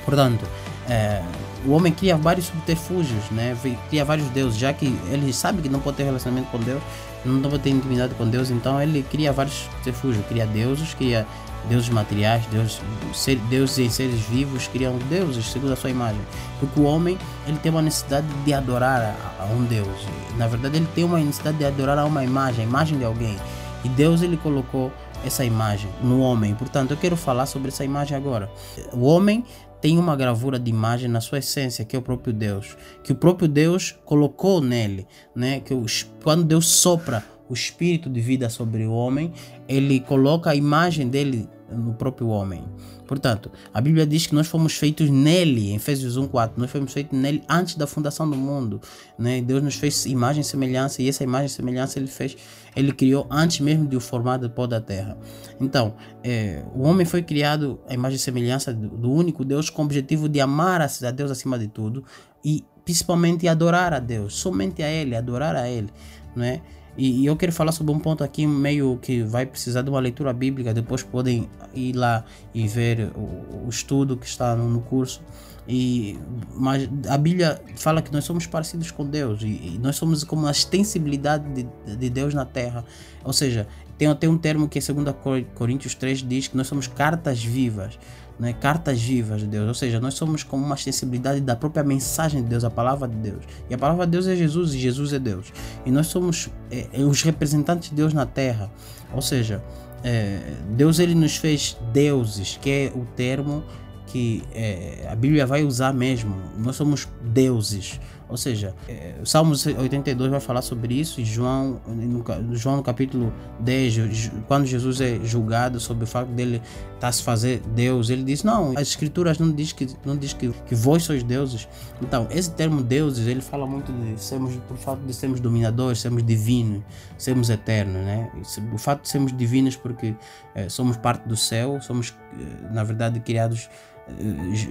Portanto, 0.05 0.47
é, 0.89 1.23
o 1.67 1.73
homem 1.73 1.93
cria 1.93 2.17
vários 2.17 2.47
subterfúgios, 2.47 3.31
né? 3.31 3.57
cria 3.89 4.05
vários 4.05 4.29
deuses, 4.29 4.59
já 4.59 4.73
que 4.73 4.87
ele 5.11 5.33
sabe 5.33 5.63
que 5.63 5.69
não 5.69 5.81
pode 5.81 5.97
ter 5.97 6.05
relacionamento 6.05 6.49
com 6.51 6.59
Deus, 6.59 6.83
não 7.25 7.51
pode 7.51 7.63
ter 7.63 7.71
intimidade 7.71 8.15
com 8.15 8.29
Deus, 8.29 8.51
então 8.51 8.81
ele 8.81 9.03
cria 9.03 9.33
vários 9.33 9.55
subterfúgios, 9.55 10.25
cria 10.27 10.47
deuses, 10.47 10.95
cria 10.95 11.27
deuses 11.69 11.89
materiais, 11.89 12.47
deuses, 12.47 12.81
ser, 13.13 13.37
deuses 13.51 13.79
e 13.79 13.91
seres 13.91 14.21
vivos, 14.21 14.69
criam 14.69 14.97
deuses 15.11 15.51
segundo 15.51 15.73
a 15.73 15.77
sua 15.77 15.91
imagem. 15.91 16.21
Porque 16.61 16.79
o 16.79 16.85
homem 16.85 17.19
ele 17.47 17.59
tem 17.59 17.71
uma 17.71 17.83
necessidade 17.83 18.27
de 18.45 18.55
adorar 18.55 19.01
a, 19.01 19.43
a 19.43 19.47
um 19.47 19.65
Deus. 19.65 20.07
Na 20.37 20.47
verdade, 20.47 20.77
ele 20.77 20.89
tem 20.95 21.05
uma 21.05 21.19
necessidade 21.19 21.59
de 21.59 21.65
adorar 21.65 21.99
a 21.99 22.05
uma 22.05 22.25
imagem, 22.25 22.65
a 22.65 22.69
imagem 22.69 22.99
de 22.99 23.05
alguém. 23.05 23.37
E 23.85 23.89
Deus 23.89 24.23
ele 24.23 24.37
colocou 24.37 24.93
essa 25.25 25.45
imagem 25.45 25.91
no 26.03 26.21
homem. 26.21 26.55
Portanto, 26.55 26.93
eu 26.93 26.97
quero 26.97 27.17
falar 27.17 27.47
sobre 27.47 27.69
essa 27.69 27.85
imagem 27.85 28.17
agora. 28.17 28.51
O 28.93 29.05
homem 29.07 29.45
tem 29.87 30.01
uma 30.01 30.17
gravura 30.17 30.59
de 30.59 30.69
imagem 30.69 31.09
na 31.09 31.21
sua 31.21 31.39
essência, 31.39 31.85
que 31.85 31.95
é 31.95 31.99
o 32.01 32.03
próprio 32.03 32.33
Deus, 32.33 32.77
que 33.05 33.13
o 33.13 33.15
próprio 33.15 33.47
Deus 33.47 33.95
colocou 34.05 34.61
nele, 34.61 35.07
né? 35.33 35.61
Que 35.61 35.73
os, 35.73 36.03
quando 36.25 36.43
Deus 36.43 36.67
sopra 36.67 37.23
o 37.49 37.55
espírito 37.55 38.11
de 38.11 38.21
vida 38.21 38.51
sobre 38.51 38.85
o 38.85 38.91
homem, 38.91 39.33
ele 39.69 40.01
coloca 40.01 40.51
a 40.51 40.57
imagem 40.57 41.07
dele 41.07 41.49
no 41.71 41.95
próprio 41.95 42.29
homem. 42.29 42.65
Portanto, 43.07 43.51
a 43.73 43.81
Bíblia 43.81 44.07
diz 44.07 44.27
que 44.27 44.35
nós 44.35 44.47
fomos 44.47 44.75
feitos 44.75 45.09
nele, 45.09 45.71
em 45.71 45.77
Efésios 45.77 46.17
1:4, 46.17 46.53
nós 46.57 46.71
fomos 46.71 46.93
feitos 46.93 47.19
nele 47.19 47.43
antes 47.49 47.77
da 47.77 47.87
fundação 47.87 48.29
do 48.29 48.37
mundo, 48.37 48.81
né? 49.19 49.41
Deus 49.41 49.63
nos 49.63 49.77
fez 49.77 50.07
imagem 50.07 50.41
e 50.41 50.45
semelhança 50.45 51.03
e 51.03 51.09
essa 51.09 51.23
imagem 51.23 51.47
e 51.47 51.51
semelhança 51.51 51.99
ele 51.99 52.09
fez, 52.09 52.37
ele 52.75 52.93
criou 52.93 53.27
antes 53.31 53.61
mesmo 53.61 53.87
de 53.87 53.97
o 53.97 54.01
formar 54.01 54.39
do 54.39 54.51
pó 54.51 54.67
da 54.67 54.81
terra. 54.81 55.17
Então, 55.61 55.95
é, 56.23 56.63
o 56.75 56.83
homem 56.83 57.07
foi 57.07 57.23
criado 57.23 57.81
à 57.89 57.95
imagem 57.95 58.17
e 58.17 58.21
semelhança 58.21 58.73
do, 58.73 59.11
único 59.11 59.45
Deus 59.45 59.71
com 59.71 59.83
o 59.83 59.85
objetivo 59.85 60.29
de 60.29 60.41
amar 60.41 60.81
a 60.81 61.11
Deus 61.11 61.31
acima 61.31 61.59
de 61.59 61.69
tudo 61.69 62.05
e 62.45 62.65
principalmente 62.85 63.49
adorar 63.49 63.93
a 63.93 63.99
Deus, 63.99 64.35
somente 64.35 64.83
a 64.83 64.89
ele, 64.89 65.17
adorar 65.17 65.57
a 65.57 65.69
ele, 65.69 65.91
né? 66.37 66.61
E, 66.97 67.23
e, 67.23 67.27
eu 67.27 67.37
quero 67.37 67.53
falar 67.53 67.73
sobre 67.73 67.93
um 67.93 67.99
ponto 67.99 68.25
aqui 68.25 68.47
meio 68.47 68.99
que 69.03 69.23
vai 69.23 69.45
precisar 69.45 69.83
de 69.83 69.91
uma 69.91 70.01
leitura 70.01 70.33
bíblica, 70.33 70.73
depois 70.73 71.03
podem 71.03 71.49
ir 71.75 71.95
lá 71.95 72.25
e 72.55 72.67
ver 72.67 73.11
o, 73.15 73.67
o 73.67 73.69
estudo 73.69 74.17
que 74.17 74.27
está 74.27 74.57
no, 74.57 74.69
no, 74.69 74.81
curso. 74.81 75.23
E, 75.69 76.19
mas 76.55 76.89
a 77.09 77.19
Bíblia 77.19 77.61
fala 77.77 78.01
que 78.01 78.13
nós 78.13 78.25
somos 78.25 78.47
parecidos 78.47 78.91
com 78.91 79.05
Deus 79.05 79.43
e, 79.43 79.47
e 79.47 79.81
nós 79.83 79.97
somos 79.97 80.25
como 80.25 80.47
a 80.47 80.51
extensibilidade 80.51 81.45
de, 81.53 81.97
de 81.97 82.09
Deus 82.09 82.33
na 82.33 82.47
terra. 82.47 82.85
Ou 83.23 83.33
seja, 83.33 83.67
tem 83.99 84.09
até 84.09 84.29
um 84.29 84.39
termo 84.39 84.69
que, 84.69 84.81
segundo 84.81 85.13
Coríntios 85.55 85.95
3, 85.95 86.23
diz 86.23 86.49
que 86.49 86.57
nós 86.57 86.67
somos 86.67 86.87
cartas 86.87 87.43
vivas 87.43 87.99
né, 88.39 88.53
cartas 88.53 89.01
vivas 89.01 89.41
de 89.41 89.47
Deus, 89.47 89.67
ou 89.67 89.75
seja, 89.75 89.99
nós 90.01 90.15
somos 90.15 90.43
como 90.43 90.65
uma 90.65 90.77
sensibilidade 90.77 91.41
da 91.41 91.57
própria 91.57 91.83
mensagem 91.83 92.43
de 92.43 92.49
Deus, 92.49 92.65
a 92.65 92.71
palavra 92.71 93.09
de 93.09 93.17
Deus. 93.17 93.45
E 93.69 93.75
a 93.75 93.79
palavra 93.79 94.05
de 94.07 94.13
Deus 94.13 94.27
é 94.27 94.37
Jesus 94.37 94.75
e 94.75 94.79
Jesus 94.79 95.13
é 95.13 95.19
Deus. 95.19 95.53
E 95.85 95.91
nós 95.91 96.09
somos 96.09 96.51
é, 96.71 96.87
é 96.93 97.01
os 97.01 97.23
representantes 97.23 97.91
de 97.91 97.97
Deus 97.97 98.13
na 98.13 98.27
terra, 98.27 98.71
ou 99.13 99.23
seja, 99.23 99.63
é, 100.05 100.41
Deus 100.71 100.99
ele 100.99 101.15
nos 101.15 101.37
fez 101.37 101.77
deuses, 101.93 102.59
que 102.61 102.71
é 102.71 102.93
o 102.95 103.05
termo 103.17 103.65
que 104.07 104.45
é, 104.55 105.09
a 105.11 105.15
Bíblia 105.17 105.47
vai 105.47 105.65
usar 105.65 105.93
mesmo. 105.93 106.35
Nós 106.57 106.77
somos 106.77 107.09
deuses. 107.23 108.01
Ou 108.29 108.37
seja, 108.37 108.75
é, 108.89 109.15
o 109.23 109.27
Salmos 109.27 109.65
82 109.67 110.31
vai 110.31 110.41
falar 110.41 110.63
sobre 110.63 110.99
isso, 110.99 111.21
e 111.21 111.25
João 111.25 111.81
no, 111.87 112.57
João 112.57 112.77
no 112.77 112.83
capítulo 112.83 113.33
10, 113.61 114.31
quando 114.49 114.67
Jesus 114.67 115.01
é 115.01 115.21
julgado 115.23 115.79
sobre 115.79 116.05
o 116.05 116.07
fato 116.07 116.29
dele 116.33 116.57
estar 116.95 117.07
tá 117.07 117.13
se 117.13 117.23
fazer 117.23 117.63
Deus, 117.75 118.11
ele 118.11 118.25
diz: 118.25 118.43
Não, 118.43 118.73
as 118.73 118.89
escrituras 118.89 119.39
não 119.39 119.53
diz 119.53 119.73
que, 119.73 119.87
não 120.05 120.17
diz 120.17 120.33
que, 120.33 120.51
que 120.51 120.75
vós 120.75 121.05
sois 121.05 121.23
deuses. 121.23 121.69
Então, 122.03 122.27
esse 122.31 122.51
termo 122.51 122.83
deuses, 122.83 123.29
ele 123.29 123.41
fala 123.41 123.67
muito 123.67 123.93
de 123.93 124.21
sermos, 124.21 124.57
por 124.67 124.77
fato 124.77 125.01
de 125.07 125.15
sermos 125.15 125.39
dominadores, 125.39 126.01
sermos 126.01 126.25
divinos, 126.25 126.83
sermos 127.17 127.49
eternos, 127.49 128.03
né? 128.05 128.31
O 128.73 128.79
fato 128.79 129.03
de 129.03 129.09
sermos 129.09 129.37
divinos 129.37 129.77
porque 129.77 130.17
é, 130.53 130.69
somos 130.69 130.97
parte 130.97 131.29
do 131.29 131.37
céu, 131.37 131.81
somos, 131.81 132.13
é, 132.35 132.73
na 132.73 132.83
verdade, 132.83 133.21
criados 133.21 133.69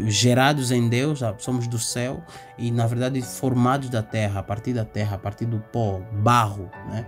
gerados 0.08 0.72
em 0.72 0.88
Deus, 0.88 1.20
somos 1.39 1.68
do 1.68 1.77
céu 1.77 2.24
e 2.58 2.72
na 2.72 2.88
verdade 2.88 3.22
formados 3.22 3.89
da 3.89 4.01
terra, 4.01 4.39
a 4.39 4.44
partir 4.44 4.74
da 4.74 4.86
terra, 4.86 5.15
a 5.15 5.20
partir 5.20 5.46
do 5.46 5.60
pó, 5.60 6.01
barro, 6.12 6.70
né? 6.89 7.06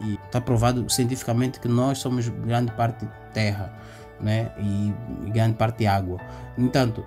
E 0.00 0.14
está 0.24 0.40
provado 0.40 0.88
cientificamente 0.90 1.60
que 1.60 1.68
nós 1.68 1.98
somos 1.98 2.28
grande 2.28 2.72
parte 2.72 3.08
terra, 3.32 3.72
né? 4.20 4.52
E 4.58 5.30
grande 5.30 5.56
parte 5.56 5.86
água. 5.86 6.20
No 6.56 6.66
entanto, 6.66 7.04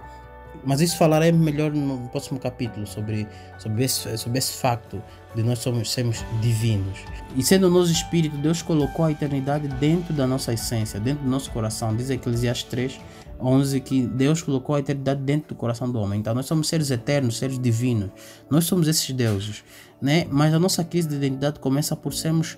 mas 0.64 0.82
isso 0.82 0.98
falarei 0.98 1.32
melhor 1.32 1.72
no 1.72 2.10
próximo 2.10 2.40
capítulo 2.40 2.86
sobre, 2.86 3.28
sobre, 3.58 3.84
esse, 3.84 4.18
sobre 4.18 4.38
esse 4.38 4.54
facto 4.54 5.02
de 5.36 5.44
nós 5.44 5.60
somos, 5.60 5.92
sermos 5.92 6.24
divinos. 6.42 7.00
E 7.36 7.44
sendo 7.44 7.70
nosso 7.70 7.92
espírito, 7.92 8.38
Deus 8.38 8.62
colocou 8.62 9.06
a 9.06 9.12
eternidade 9.12 9.68
dentro 9.68 10.14
da 10.14 10.26
nossa 10.26 10.54
essência, 10.54 11.00
dentro 11.00 11.24
do 11.24 11.30
nosso 11.30 11.52
coração. 11.52 11.96
Diz 11.96 12.10
Eclesiastes 12.10 12.70
3, 12.70 13.00
11 13.40 13.80
que 13.82 14.06
Deus 14.06 14.42
colocou 14.42 14.76
a 14.76 14.80
eternidade 14.80 15.22
dentro 15.22 15.50
do 15.50 15.56
coração 15.56 15.92
do 15.92 16.00
homem. 16.00 16.20
Então 16.20 16.34
nós 16.34 16.46
somos 16.46 16.68
seres 16.68 16.92
eternos, 16.92 17.38
seres 17.38 17.60
divinos. 17.60 18.10
Nós 18.50 18.66
somos 18.66 18.88
esses 18.88 19.12
deuses, 19.12 19.64
né? 20.02 20.26
Mas 20.30 20.54
a 20.54 20.60
nossa 20.60 20.84
crise 20.84 21.08
de 21.08 21.16
identidade 21.16 21.60
começa 21.60 21.96
por 21.96 22.14
sermos 22.14 22.58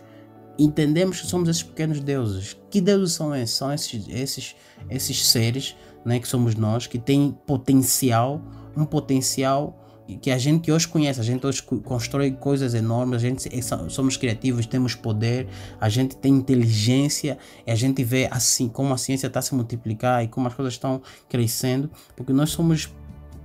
entendemos 0.57 1.21
que 1.21 1.27
somos 1.27 1.47
esses 1.47 1.63
pequenos 1.63 2.01
deuses. 2.01 2.57
Que 2.69 2.81
deuses 2.81 3.13
são 3.13 3.33
esses? 3.33 3.55
São 3.55 3.71
esses 3.71 4.07
esses 4.09 4.55
esses 4.89 5.25
seres, 5.25 5.75
né, 6.05 6.19
que 6.19 6.27
somos 6.27 6.55
nós, 6.55 6.87
que 6.87 6.97
têm 6.97 7.37
potencial, 7.45 8.41
um 8.75 8.85
potencial 8.85 9.78
que 10.17 10.31
a 10.31 10.37
gente 10.37 10.61
que 10.61 10.71
hoje 10.71 10.87
conhece, 10.87 11.19
a 11.19 11.23
gente 11.23 11.45
hoje 11.45 11.61
constrói 11.61 12.31
coisas 12.31 12.73
enormes, 12.73 13.17
a 13.17 13.19
gente 13.19 13.49
é, 13.53 13.61
somos 13.89 14.17
criativos, 14.17 14.65
temos 14.65 14.95
poder, 14.95 15.47
a 15.79 15.89
gente 15.89 16.15
tem 16.15 16.33
inteligência, 16.33 17.37
a 17.67 17.75
gente 17.75 18.03
vê 18.03 18.27
assim 18.31 18.67
como 18.67 18.93
a 18.93 18.97
ciência 18.97 19.27
está 19.27 19.41
se 19.41 19.53
multiplicar 19.53 20.23
e 20.23 20.27
como 20.27 20.47
as 20.47 20.53
coisas 20.53 20.73
estão 20.73 21.01
crescendo, 21.27 21.89
porque 22.15 22.33
nós 22.33 22.49
somos 22.49 22.93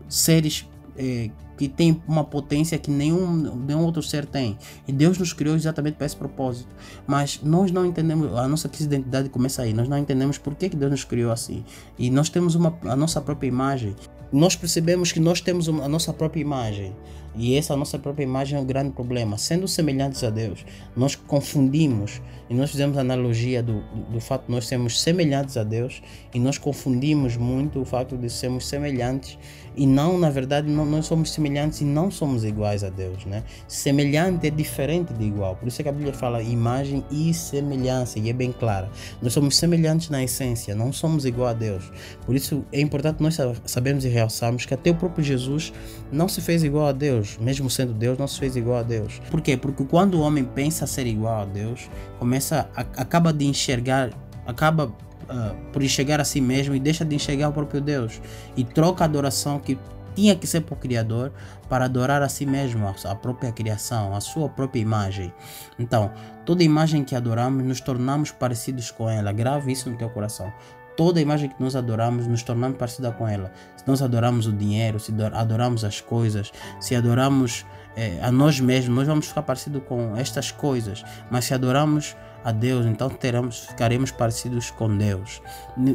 seres 0.09 0.66
é, 0.97 1.30
que 1.56 1.68
têm 1.68 2.02
uma 2.06 2.25
potência 2.25 2.78
que 2.78 2.90
nenhum, 2.90 3.56
nenhum 3.56 3.85
outro 3.85 4.02
ser 4.02 4.26
tem. 4.26 4.59
E 4.87 4.92
Deus 4.92 5.18
nos 5.18 5.33
criou 5.33 5.54
exatamente 5.54 5.94
para 5.94 6.06
esse 6.06 6.16
propósito. 6.16 6.68
Mas 7.06 7.40
nós 7.42 7.71
não 7.71 7.87
entendemos, 7.87 8.37
a 8.37 8.49
nossa 8.49 8.68
crise 8.68 8.88
de 8.88 8.97
identidade 8.97 9.28
começa 9.28 9.62
aí, 9.62 9.73
nós 9.73 9.88
não 9.88 9.99
entendemos 9.99 10.38
por 10.38 10.54
que, 10.54 10.68
que 10.68 10.76
Deus 10.76 10.90
nos 10.90 11.04
criou 11.04 11.30
assim. 11.30 11.64
E 11.99 12.11
nós 12.11 12.28
temos 12.28 12.54
uma, 12.54 12.76
a 12.85 12.97
nossa 12.97 13.21
própria 13.21 13.49
imagem 13.49 13.94
nós 14.35 14.57
percebemos 14.57 15.12
que 15.12 15.21
nós 15.21 15.41
temos 15.41 15.69
a 15.69 15.88
nossa 15.88 16.12
própria 16.12 16.41
imagem. 16.41 16.93
E 17.37 17.57
essa 17.57 17.76
nossa 17.76 17.99
própria 17.99 18.25
imagem 18.25 18.59
é 18.59 18.61
um 18.61 18.64
grande 18.64 18.91
problema. 18.91 19.37
Sendo 19.38 19.67
semelhantes 19.67 20.23
a 20.23 20.31
Deus, 20.31 20.64
nós 20.97 21.17
confundimos 21.17 22.21
e 22.49 22.55
nós 22.55 22.71
fizemos 22.71 22.97
analogia 22.97 23.62
do, 23.62 23.81
do, 24.11 24.21
fato 24.21 24.47
de 24.47 24.53
nós 24.53 24.67
sermos 24.67 25.00
semelhantes 25.00 25.57
a 25.57 25.64
Deus 25.64 26.03
e 26.33 26.38
nós 26.38 26.59
confundimos 26.59 27.37
muito 27.37 27.81
o 27.81 27.85
fato 27.85 28.17
de 28.17 28.31
sermos 28.31 28.67
semelhantes 28.69 29.38
e 29.76 29.87
não, 29.87 30.19
na 30.19 30.31
verdade, 30.31 30.71
não, 30.71 30.85
nós 30.85 31.07
somos 31.07 31.33
semelhantes 31.33 31.81
e 31.81 31.85
não 31.85 32.11
somos 32.11 32.45
iguais 32.45 32.85
a 32.85 32.90
Deus, 32.90 33.25
né? 33.25 33.43
Semelhante 33.66 34.47
é 34.47 34.50
diferente 34.50 35.12
de 35.12 35.25
igual. 35.25 35.57
Por 35.57 35.66
isso 35.69 35.81
é 35.81 35.83
que 35.83 35.88
a 35.88 35.93
Bíblia 35.93 36.12
fala 36.12 36.43
imagem 36.43 37.04
e 37.11 37.35
semelhança 37.35 38.19
e 38.19 38.31
é 38.31 38.33
bem 38.33 38.52
clara. 38.52 38.88
Nós 39.21 39.33
somos 39.33 39.57
semelhantes 39.57 40.11
na 40.11 40.23
essência, 40.23 40.75
não 40.75 40.93
somos 40.93 41.25
igual 41.25 41.49
a 41.49 41.52
Deus. 41.52 41.90
Por 42.25 42.37
isso 42.37 42.64
é 42.73 42.81
importante 42.81 43.23
nós 43.23 43.37
sabermos 43.64 44.04
e 44.04 44.09
realçarmos 44.09 44.64
que 44.64 44.75
até 44.75 44.90
o 44.90 44.95
próprio 44.95 45.25
Jesus 45.25 45.73
não 46.12 46.28
se 46.28 46.40
fez 46.40 46.62
igual 46.62 46.87
a 46.87 46.93
Deus, 46.93 47.37
mesmo 47.38 47.69
sendo 47.69 47.93
Deus, 47.93 48.16
não 48.16 48.28
se 48.28 48.38
fez 48.38 48.57
igual 48.57 48.78
a 48.78 48.83
Deus. 48.83 49.21
Por 49.31 49.40
quê? 49.40 49.57
Porque 49.57 49.85
quando 49.85 50.14
o 50.14 50.21
homem 50.21 50.45
pensa 50.45 50.87
ser 50.87 51.07
igual 51.07 51.43
a 51.43 51.45
Deus, 51.45 51.88
começa 52.19 52.69
a, 52.75 52.81
acaba 52.81 53.33
de 53.33 53.45
enxergar, 53.45 54.11
acaba 54.47 54.95
uh, 55.25 55.54
por 55.73 55.83
enxergar 55.83 56.21
a 56.21 56.25
si 56.25 56.40
mesmo 56.40 56.75
e 56.75 56.81
deixa 56.81 57.04
de 57.04 57.14
enxergar 57.14 57.49
o 57.49 57.52
próprio 57.52 57.81
Deus 57.81 58.21
e 58.57 58.64
troca 58.64 59.04
a 59.04 59.07
adoração 59.07 59.59
que 59.59 59.78
tinha 60.14 60.37
que 60.37 60.47
ser 60.47 60.61
para 60.61 60.75
o 60.75 60.76
Criador 60.76 61.33
para 61.69 61.87
adorar 61.87 62.23
a 62.23 62.28
si 62.28 62.47
mesmo, 62.47 62.87
a 63.04 63.14
própria 63.14 63.50
criação, 63.52 64.14
a 64.14 64.21
sua 64.21 64.49
própria 64.49 64.81
imagem. 64.81 65.33
Então, 65.78 66.12
toda 66.45 66.62
imagem 66.62 67.02
que 67.04 67.16
adoramos, 67.16 67.64
nos 67.64 67.81
tornamos 67.81 68.31
parecidos 68.31 68.90
com 68.90 69.09
ela. 69.09 69.33
Grave 69.33 69.73
isso 69.73 69.90
no 69.90 69.97
teu 69.97 70.09
coração. 70.09 70.52
Toda 70.97 71.21
imagem 71.21 71.49
que 71.49 71.61
nós 71.61 71.75
adoramos, 71.75 72.26
nos 72.28 72.45
tornamos 72.45 72.78
parecida 72.78 73.11
com 73.11 73.26
ela. 73.26 73.50
Se 73.76 73.87
nós 73.87 74.00
adoramos 74.00 74.47
o 74.47 74.52
dinheiro, 74.52 75.00
se 75.00 75.12
adoramos 75.33 75.85
as 75.85 76.00
coisas, 76.00 76.52
se 76.81 76.95
adoramos 76.95 77.66
é, 77.97 78.21
a 78.23 78.31
nós 78.31 78.61
mesmos, 78.61 78.97
nós 78.97 79.07
vamos 79.09 79.26
ficar 79.26 79.43
parecidos 79.43 79.83
com 79.88 80.16
estas 80.16 80.52
coisas. 80.52 81.04
Mas 81.28 81.47
se 81.47 81.54
adoramos 81.54 82.14
a 82.45 82.53
Deus, 82.53 82.85
então 82.85 83.09
teremos, 83.09 83.61
ficaremos 83.61 84.11
parecidos 84.11 84.71
com 84.71 84.95
Deus. 84.97 85.41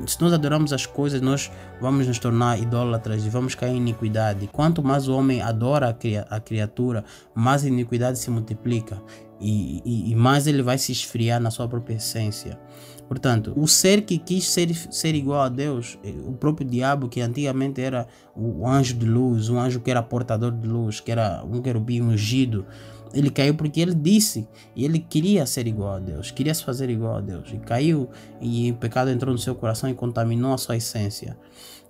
Se 0.08 0.20
nós 0.20 0.34
adoramos 0.34 0.74
as 0.74 0.86
coisas, 0.86 1.22
nós 1.22 1.51
vamos 1.79 2.08
nos 2.08 2.18
tornar 2.18 2.60
idólatras 2.60 3.24
e 3.24 3.29
vamos 3.29 3.53
cair 3.53 3.74
em 3.74 3.77
iniquidade. 3.77 4.48
Quanto 4.48 4.84
mais 4.84 5.08
o 5.08 5.15
homem 5.15 5.41
adora 5.41 5.96
a 6.29 6.39
criatura, 6.39 7.06
mais 7.36 7.63
a 7.63 7.68
iniquidade 7.68 8.18
se 8.18 8.32
multiplica 8.32 9.00
e, 9.39 9.82
e, 9.86 10.12
e 10.12 10.15
mais 10.15 10.48
ele 10.48 10.63
vai 10.63 10.77
se 10.77 10.91
esfriar 10.91 11.39
na 11.39 11.51
sua 11.51 11.68
própria 11.68 11.96
essência. 11.96 12.60
Portanto, 13.08 13.53
o 13.56 13.68
ser 13.68 14.03
que 14.03 14.20
quis 14.20 14.48
ser, 14.48 14.72
ser 14.75 15.15
igual 15.15 15.41
a 15.41 15.50
Deus, 15.50 15.98
eh, 16.03 16.13
o 16.27 16.34
próprio 16.34 16.68
diabo, 16.68 17.10
que 17.10 17.22
antigamente 17.22 17.82
era 17.82 18.08
o 18.36 18.68
anjo 18.68 18.94
de 18.94 19.06
luz, 19.06 19.50
um 19.50 19.60
anjo 19.60 19.79
que 19.79 19.89
era 19.89 20.03
portador 20.03 20.51
de 20.51 20.68
luz, 20.68 21.00
que 21.00 21.12
era 21.12 21.44
um 21.44 21.60
querubim 21.60 22.01
ungido, 22.01 22.68
ele 23.13 23.29
caiu 23.29 23.55
porque 23.55 23.79
ele 23.79 23.93
disse 23.93 24.47
e 24.75 24.85
ele 24.85 24.99
queria 24.99 25.45
ser 25.45 25.67
igual 25.67 25.95
a 25.95 25.99
Deus, 25.99 26.31
queria 26.31 26.53
se 26.53 26.63
fazer 26.63 26.89
igual 26.89 27.17
a 27.17 27.21
Deus. 27.21 27.51
E 27.51 27.57
caiu 27.57 28.09
e 28.41 28.71
o 28.71 28.75
pecado 28.75 29.09
entrou 29.09 29.33
no 29.33 29.39
seu 29.39 29.55
coração 29.55 29.89
e 29.89 29.93
contaminou 29.93 30.53
a 30.53 30.57
sua 30.57 30.77
essência, 30.77 31.37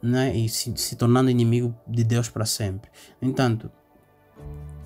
né? 0.01 0.35
e 0.35 0.47
se, 0.47 0.73
se 0.75 0.95
tornando 0.95 1.29
inimigo 1.29 1.75
de 1.88 2.03
Deus 2.03 2.29
para 2.29 2.45
sempre. 2.45 2.89
No 3.21 3.29
entanto, 3.29 3.69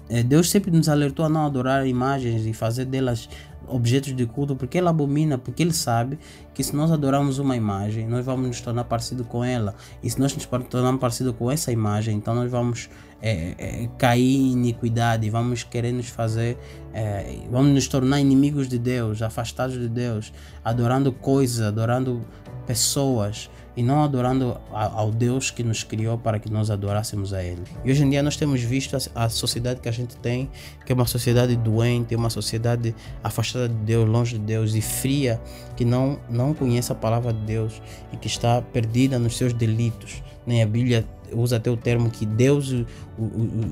eh, 0.10 0.24
Deus 0.24 0.50
sempre 0.50 0.72
nos 0.72 0.90
alertou 0.90 1.26
a 1.26 1.30
não 1.30 1.46
adorar 1.46 1.88
imagens 1.88 2.46
e 2.46 2.54
fazer 2.54 2.86
delas 2.86 3.30
objetos 3.68 4.16
de 4.16 4.26
culto, 4.26 4.56
porque 4.56 4.78
ele 4.78 4.88
abomina, 4.88 5.38
porque 5.38 5.64
ele 5.64 5.74
sabe 5.74 6.20
que 6.54 6.64
se 6.64 6.76
nós 6.76 6.92
adorarmos 6.92 7.40
uma 7.40 7.56
imagem, 7.56 8.08
nós 8.08 8.26
vamos 8.26 8.48
nos 8.48 8.62
tornar 8.62 8.84
parecido 8.84 9.24
com 9.24 9.44
ela. 9.44 9.76
E 10.02 10.10
se 10.10 10.20
nós 10.20 10.36
nos 10.36 10.46
tornarmos 10.46 11.00
parecido 11.00 11.34
com 11.34 11.52
essa 11.52 11.72
imagem, 11.72 12.16
então 12.18 12.36
nós 12.36 12.52
vamos 12.52 12.90
é, 13.22 13.56
é, 13.58 13.90
cair 13.98 14.36
em 14.36 14.52
iniquidade, 14.52 15.30
vamos 15.30 15.64
querer 15.64 15.92
nos 15.92 16.10
fazer, 16.10 16.58
é, 16.94 17.38
vamos 17.50 17.72
nos 17.72 17.88
tornar 17.88 18.20
inimigos 18.20 18.68
de 18.68 18.78
Deus, 18.78 19.22
afastados 19.22 19.80
de 19.80 19.88
Deus, 19.88 20.34
adorando 20.64 21.12
coisas, 21.12 21.66
adorando 21.66 22.22
pessoas 22.68 23.50
e 23.76 23.82
não 23.82 24.04
adorando 24.04 24.58
ao 24.72 25.12
Deus 25.12 25.50
que 25.50 25.64
nos 25.64 25.84
criou 25.84 26.18
para 26.18 26.40
que 26.40 26.52
nós 26.52 26.70
adorássemos 26.70 27.34
a 27.34 27.44
Ele. 27.44 27.64
E 27.84 27.92
hoje 27.92 28.04
em 28.04 28.10
dia 28.10 28.22
nós 28.22 28.38
temos 28.38 28.62
visto 28.62 28.96
a, 29.16 29.30
sociedade 29.30 29.80
que 29.80 29.90
a 29.90 29.92
gente 29.92 30.16
tem, 30.18 30.50
que 30.86 30.92
é 30.92 30.96
uma 30.96 31.06
sociedade 31.06 31.56
doente, 31.56 32.16
uma 32.16 32.30
sociedade 32.30 32.96
afastada 33.24 33.68
de 33.68 33.76
Deus, 33.76 34.08
longe 34.08 34.38
de 34.38 34.46
Deus 34.46 34.76
e 34.76 34.82
fria, 34.82 35.42
que 35.76 35.84
não, 35.84 36.20
não 36.30 36.54
conhece 36.54 36.92
a 36.92 36.96
palavra 36.96 37.34
de 37.34 37.42
Deus 37.42 37.82
e 38.12 38.18
que 38.18 38.28
está 38.28 38.62
perdida 38.62 39.18
nos 39.18 39.38
seus 39.38 39.54
delitos. 39.54 40.22
Nem 40.46 40.62
a 40.62 40.68
Bíblia 40.68 41.06
usa 41.34 41.58
até 41.58 41.72
o 41.72 41.78
termo 41.78 42.10
que 42.10 42.26
Deus 42.26 42.74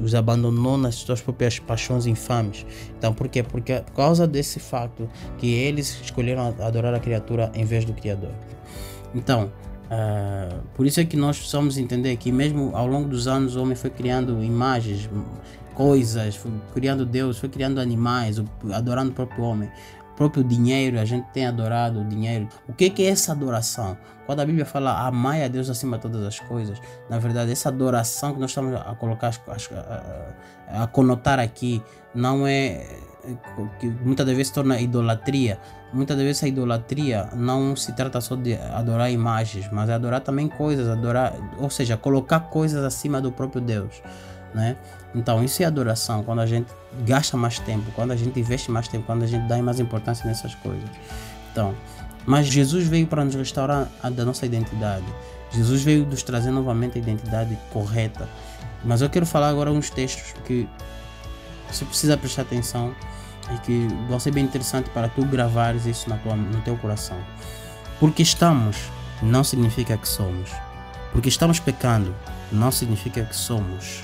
os 0.03 0.15
abandonou 0.15 0.77
nas 0.77 0.95
suas 0.95 1.21
próprias 1.21 1.59
paixões 1.59 2.05
infames. 2.05 2.65
Então, 2.97 3.13
por 3.13 3.27
quê? 3.27 3.43
Porque 3.43 3.81
por 3.81 3.93
causa 3.93 4.25
desse 4.25 4.59
fato 4.59 5.09
que 5.37 5.53
eles 5.53 5.99
escolheram 6.01 6.55
adorar 6.59 6.93
a 6.93 6.99
criatura 6.99 7.51
em 7.53 7.65
vez 7.65 7.85
do 7.85 7.93
Criador. 7.93 8.31
Então, 9.13 9.51
Uh, 9.91 10.61
por 10.73 10.85
isso 10.85 11.01
é 11.01 11.05
que 11.05 11.17
nós 11.17 11.37
precisamos 11.37 11.77
entender 11.77 12.15
que 12.15 12.31
mesmo 12.31 12.73
ao 12.73 12.87
longo 12.87 13.09
dos 13.09 13.27
anos 13.27 13.57
o 13.57 13.61
homem 13.61 13.75
foi 13.75 13.89
criando 13.89 14.41
imagens, 14.41 15.09
coisas, 15.73 16.35
foi 16.37 16.49
criando 16.73 17.05
Deus, 17.05 17.37
foi 17.37 17.49
criando 17.49 17.77
animais, 17.79 18.41
adorando 18.73 19.11
o 19.11 19.13
próprio 19.13 19.43
homem. 19.43 19.69
O 20.13 20.15
próprio 20.15 20.43
dinheiro, 20.45 20.97
a 20.97 21.03
gente 21.03 21.27
tem 21.33 21.45
adorado 21.45 22.01
o 22.01 22.05
dinheiro. 22.05 22.47
O 22.69 22.73
que, 22.73 22.93
é 23.03 23.07
essa 23.07 23.33
adoração? 23.33 23.97
Quando 24.25 24.39
a 24.39 24.45
Bíblia 24.45 24.65
fala 24.65 25.05
amai 25.07 25.43
a 25.43 25.49
Deus 25.49 25.69
acima 25.69 25.97
de 25.97 26.03
todas 26.03 26.23
as 26.23 26.39
coisas, 26.39 26.79
na 27.09 27.19
verdade, 27.19 27.51
essa 27.51 27.67
adoração 27.67 28.33
que 28.33 28.39
nós 28.39 28.51
estamos 28.51 28.73
a 28.75 28.95
colocar, 28.95 29.33
a, 29.47 30.79
a, 30.79 30.83
a 30.83 30.87
conotar 30.87 31.39
aqui, 31.39 31.81
não 32.15 32.47
é 32.47 32.85
que 33.79 33.87
muitas 33.87 34.25
vezes 34.25 34.47
se 34.47 34.53
torna 34.53 34.79
idolatria. 34.79 35.59
Muitas 35.93 36.17
vezes 36.17 36.43
a 36.43 36.47
idolatria 36.47 37.29
não 37.35 37.75
se 37.75 37.93
trata 37.93 38.21
só 38.21 38.35
de 38.35 38.55
adorar 38.55 39.11
imagens, 39.11 39.69
mas 39.71 39.89
é 39.89 39.93
adorar 39.93 40.21
também 40.21 40.47
coisas, 40.47 40.87
adorar, 40.87 41.33
ou 41.57 41.69
seja, 41.69 41.97
colocar 41.97 42.39
coisas 42.41 42.83
acima 42.83 43.21
do 43.21 43.31
próprio 43.31 43.61
Deus, 43.61 44.01
né? 44.53 44.77
Então, 45.13 45.43
isso 45.43 45.61
é 45.61 45.65
adoração, 45.65 46.23
quando 46.23 46.39
a 46.39 46.45
gente 46.45 46.71
gasta 47.05 47.35
mais 47.35 47.59
tempo, 47.59 47.91
quando 47.93 48.11
a 48.11 48.15
gente 48.15 48.39
investe 48.39 48.71
mais 48.71 48.87
tempo, 48.87 49.05
quando 49.05 49.23
a 49.23 49.27
gente 49.27 49.47
dá 49.47 49.61
mais 49.61 49.79
importância 49.79 50.25
nessas 50.25 50.55
coisas. 50.55 50.89
Então, 51.51 51.75
mas 52.25 52.47
Jesus 52.47 52.87
veio 52.87 53.07
para 53.07 53.25
nos 53.25 53.35
restaurar 53.35 53.89
a 54.01 54.09
da 54.09 54.23
nossa 54.23 54.45
identidade. 54.45 55.05
Jesus 55.51 55.83
veio 55.83 56.05
nos 56.05 56.23
trazer 56.23 56.51
novamente 56.51 56.97
a 56.97 57.01
identidade 57.01 57.57
correta. 57.71 58.27
Mas 58.83 59.01
eu 59.01 59.09
quero 59.09 59.25
falar 59.25 59.49
agora 59.49 59.71
uns 59.71 59.89
textos 59.89 60.33
que 60.45 60.67
você 61.71 61.85
precisa 61.85 62.17
prestar 62.17 62.43
atenção 62.43 62.93
e 63.53 63.57
que 63.59 63.87
vai 64.09 64.19
ser 64.19 64.31
bem 64.31 64.43
interessante 64.43 64.89
para 64.89 65.09
tu 65.09 65.25
gravares 65.25 65.85
isso 65.85 66.09
na 66.09 66.17
tua, 66.17 66.35
no 66.35 66.61
teu 66.61 66.77
coração. 66.77 67.17
Porque 67.99 68.21
estamos 68.21 68.77
não 69.21 69.43
significa 69.43 69.97
que 69.97 70.07
somos. 70.07 70.49
Porque 71.11 71.29
estamos 71.29 71.59
pecando 71.59 72.15
não 72.51 72.71
significa 72.71 73.23
que 73.23 73.35
somos 73.35 74.03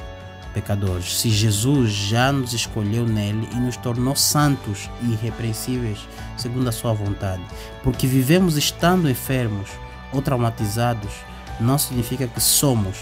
pecadores. 0.53 1.19
Se 1.19 1.29
Jesus 1.29 1.91
já 1.91 2.31
nos 2.31 2.53
escolheu 2.53 3.05
nele 3.05 3.47
e 3.51 3.55
nos 3.55 3.77
tornou 3.77 4.15
santos 4.15 4.89
e 5.01 5.13
irrepreensíveis 5.13 5.99
segundo 6.37 6.67
a 6.67 6.71
sua 6.71 6.93
vontade. 6.93 7.43
Porque 7.83 8.07
vivemos 8.07 8.57
estando 8.57 9.09
enfermos 9.09 9.69
ou 10.11 10.21
traumatizados 10.21 11.11
não 11.59 11.77
significa 11.77 12.27
que 12.27 12.41
somos. 12.41 12.97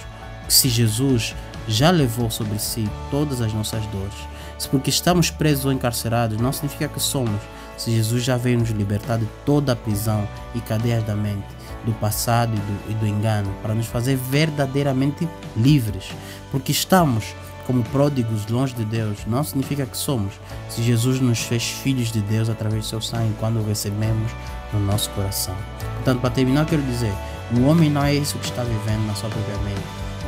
Se 0.48 0.70
Jesus 0.70 1.36
já 1.68 1.92
levou 1.92 2.30
sobre 2.30 2.60
si 2.60 2.90
todas 3.10 3.42
as 3.42 3.54
nossas 3.54 3.86
dores 3.88 4.35
se 4.58 4.70
porque 4.70 4.90
estamos 4.90 5.30
presos 5.30 5.66
ou 5.66 5.72
encarcerados, 5.72 6.38
não 6.38 6.54
significa 6.54 6.88
que 6.88 7.00
somos. 7.00 7.42
Se 7.78 7.92
Jesus 7.92 8.24
já 8.24 8.38
veio 8.38 8.60
nos 8.60 8.70
libertar 8.70 9.18
de 9.18 9.28
toda 9.46 9.74
a 9.74 9.76
prisão 9.76 10.28
e 10.54 10.62
cadeias 10.62 11.04
da 11.04 11.16
mente, 11.16 11.46
do 11.86 11.94
passado 11.94 12.54
e 12.54 12.60
do, 12.60 12.92
e 12.92 12.94
do 12.96 13.08
engano, 13.08 13.54
para 13.62 13.76
nos 13.76 13.86
fazer 13.86 14.16
verdadeiramente 14.16 15.28
livres. 15.56 16.06
Porque 16.52 16.72
estamos 16.72 17.36
como 17.68 17.84
pródigos 17.86 18.48
longe 18.48 18.74
de 18.74 18.86
Deus, 18.86 19.20
não 19.28 19.44
significa 19.44 19.86
que 19.86 19.98
somos. 19.98 20.34
Se 20.70 20.82
Jesus 20.82 21.20
nos 21.20 21.40
fez 21.40 21.64
filhos 21.64 22.12
de 22.12 22.22
Deus 22.22 22.50
através 22.50 22.84
do 22.84 22.88
seu 22.88 23.02
sangue, 23.02 23.36
quando 23.40 23.60
o 23.60 23.68
recebemos 23.68 24.32
no 24.72 24.80
nosso 24.80 25.10
coração. 25.12 25.56
Portanto, 25.96 26.22
para 26.22 26.30
terminar, 26.30 26.62
eu 26.62 26.68
quero 26.68 26.82
dizer: 26.84 27.14
o 27.58 27.66
homem 27.66 27.90
não 27.90 28.04
é 28.04 28.14
isso 28.14 28.38
que 28.38 28.46
está 28.46 28.64
vivendo 28.64 29.06
na 29.08 29.16
sua 29.16 29.30
própria 29.30 29.58
mente, 29.60 29.84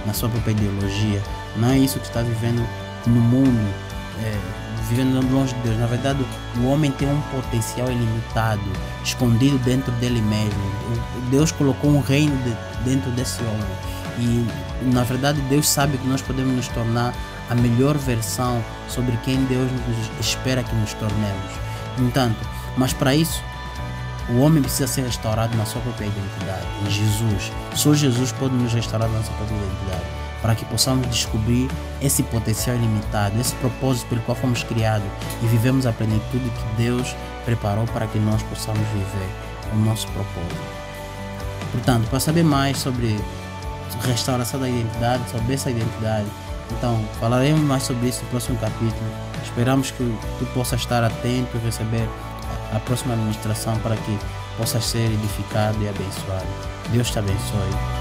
na 0.06 0.14
sua 0.14 0.30
própria 0.30 0.52
ideologia, 0.52 1.22
não 1.56 1.70
é 1.70 1.78
isso 1.78 2.00
que 2.00 2.08
está 2.08 2.22
vivendo 2.22 2.68
no 3.06 3.20
mundo 3.22 3.87
é, 4.24 4.38
vivendo 4.90 5.22
longe 5.32 5.54
de 5.56 5.62
Deus. 5.62 5.78
Na 5.78 5.88
verdade, 5.88 6.26
o 6.58 6.66
homem 6.68 6.92
tem 6.92 7.10
um 7.10 7.22
potencial 7.32 7.92
ilimitado, 7.92 8.62
escondido 9.04 9.58
dentro 9.60 9.92
dele 9.94 10.22
mesmo. 10.22 10.62
Deus 11.30 11.52
colocou 11.52 11.92
um 11.92 12.02
reino 12.02 12.36
de, 12.44 12.56
dentro 12.90 13.12
desse 13.12 13.42
homem. 13.44 13.98
E, 14.20 14.48
na 14.94 15.04
verdade, 15.04 15.40
Deus 15.42 15.68
sabe 15.68 15.98
que 15.98 16.08
nós 16.08 16.22
podemos 16.22 16.56
nos 16.56 16.68
tornar 16.70 17.14
a 17.50 17.56
melhor 17.56 17.98
versão 17.98 18.64
sobre 18.88 19.16
quem 19.24 19.44
Deus 19.46 19.70
espera 20.20 20.64
que 20.64 20.76
nos 20.76 20.94
tornemos. 20.94 21.52
Entanto, 21.98 22.38
mas 22.76 22.94
para 22.94 23.16
isso, 23.16 23.42
o 24.30 24.40
homem 24.40 24.62
precisa 24.62 24.88
ser 24.88 25.04
restaurado 25.04 25.56
na 25.56 25.66
sua 25.66 25.82
própria 25.82 26.06
identidade, 26.06 26.66
em 26.86 26.90
Jesus. 26.90 27.52
Só 27.76 27.94
Jesus 27.94 28.32
pode 28.34 28.54
nos 28.56 28.74
restaurar 28.74 29.08
na 29.10 29.18
nossa 29.18 29.32
própria 29.32 29.56
identidade. 29.56 30.17
Para 30.42 30.56
que 30.56 30.66
possamos 30.66 31.08
descobrir 31.08 31.70
esse 32.02 32.24
potencial 32.24 32.76
ilimitado, 32.76 33.40
esse 33.40 33.56
propósito 33.56 34.08
pelo 34.08 34.22
qual 34.22 34.36
fomos 34.36 34.64
criados 34.64 35.08
e 35.42 35.48
vivemos 35.48 35.86
a 35.86 35.92
plenitude 35.92 36.50
que 36.50 36.84
Deus 36.84 37.16
preparou 37.46 37.86
para 37.88 38.08
que 38.08 38.20
nós 38.20 38.42
possamos 38.44 38.86
viver 38.90 39.30
o 39.74 39.78
nosso 39.78 40.08
propósito. 40.10 40.78
Portanto, 41.72 42.08
para 42.10 42.20
saber 42.20 42.44
mais 42.44 42.78
sobre 42.78 43.20
restauração 44.04 44.60
da 44.60 44.70
identidade, 44.70 45.30
sobre 45.32 45.54
essa 45.54 45.70
identidade, 45.70 46.28
então 46.72 47.04
falaremos 47.20 47.62
mais 47.62 47.84
sobre 47.84 48.10
isso 48.10 48.24
no 48.24 48.30
próximo 48.30 48.58
capítulo. 48.60 49.12
Esperamos 49.44 49.92
que 49.92 50.18
tu 50.40 50.46
possas 50.54 50.82
estar 50.82 51.04
atento 51.04 51.58
e 51.58 51.66
receber 51.66 52.08
a 52.74 52.80
próxima 52.80 53.14
administração 53.14 53.78
para 53.80 53.96
que 53.96 54.20
possas 54.58 54.86
ser 54.86 55.06
edificado 55.12 55.82
e 55.82 55.88
abençoado. 55.88 56.48
Deus 56.92 57.10
te 57.10 57.20
abençoe. 57.20 57.97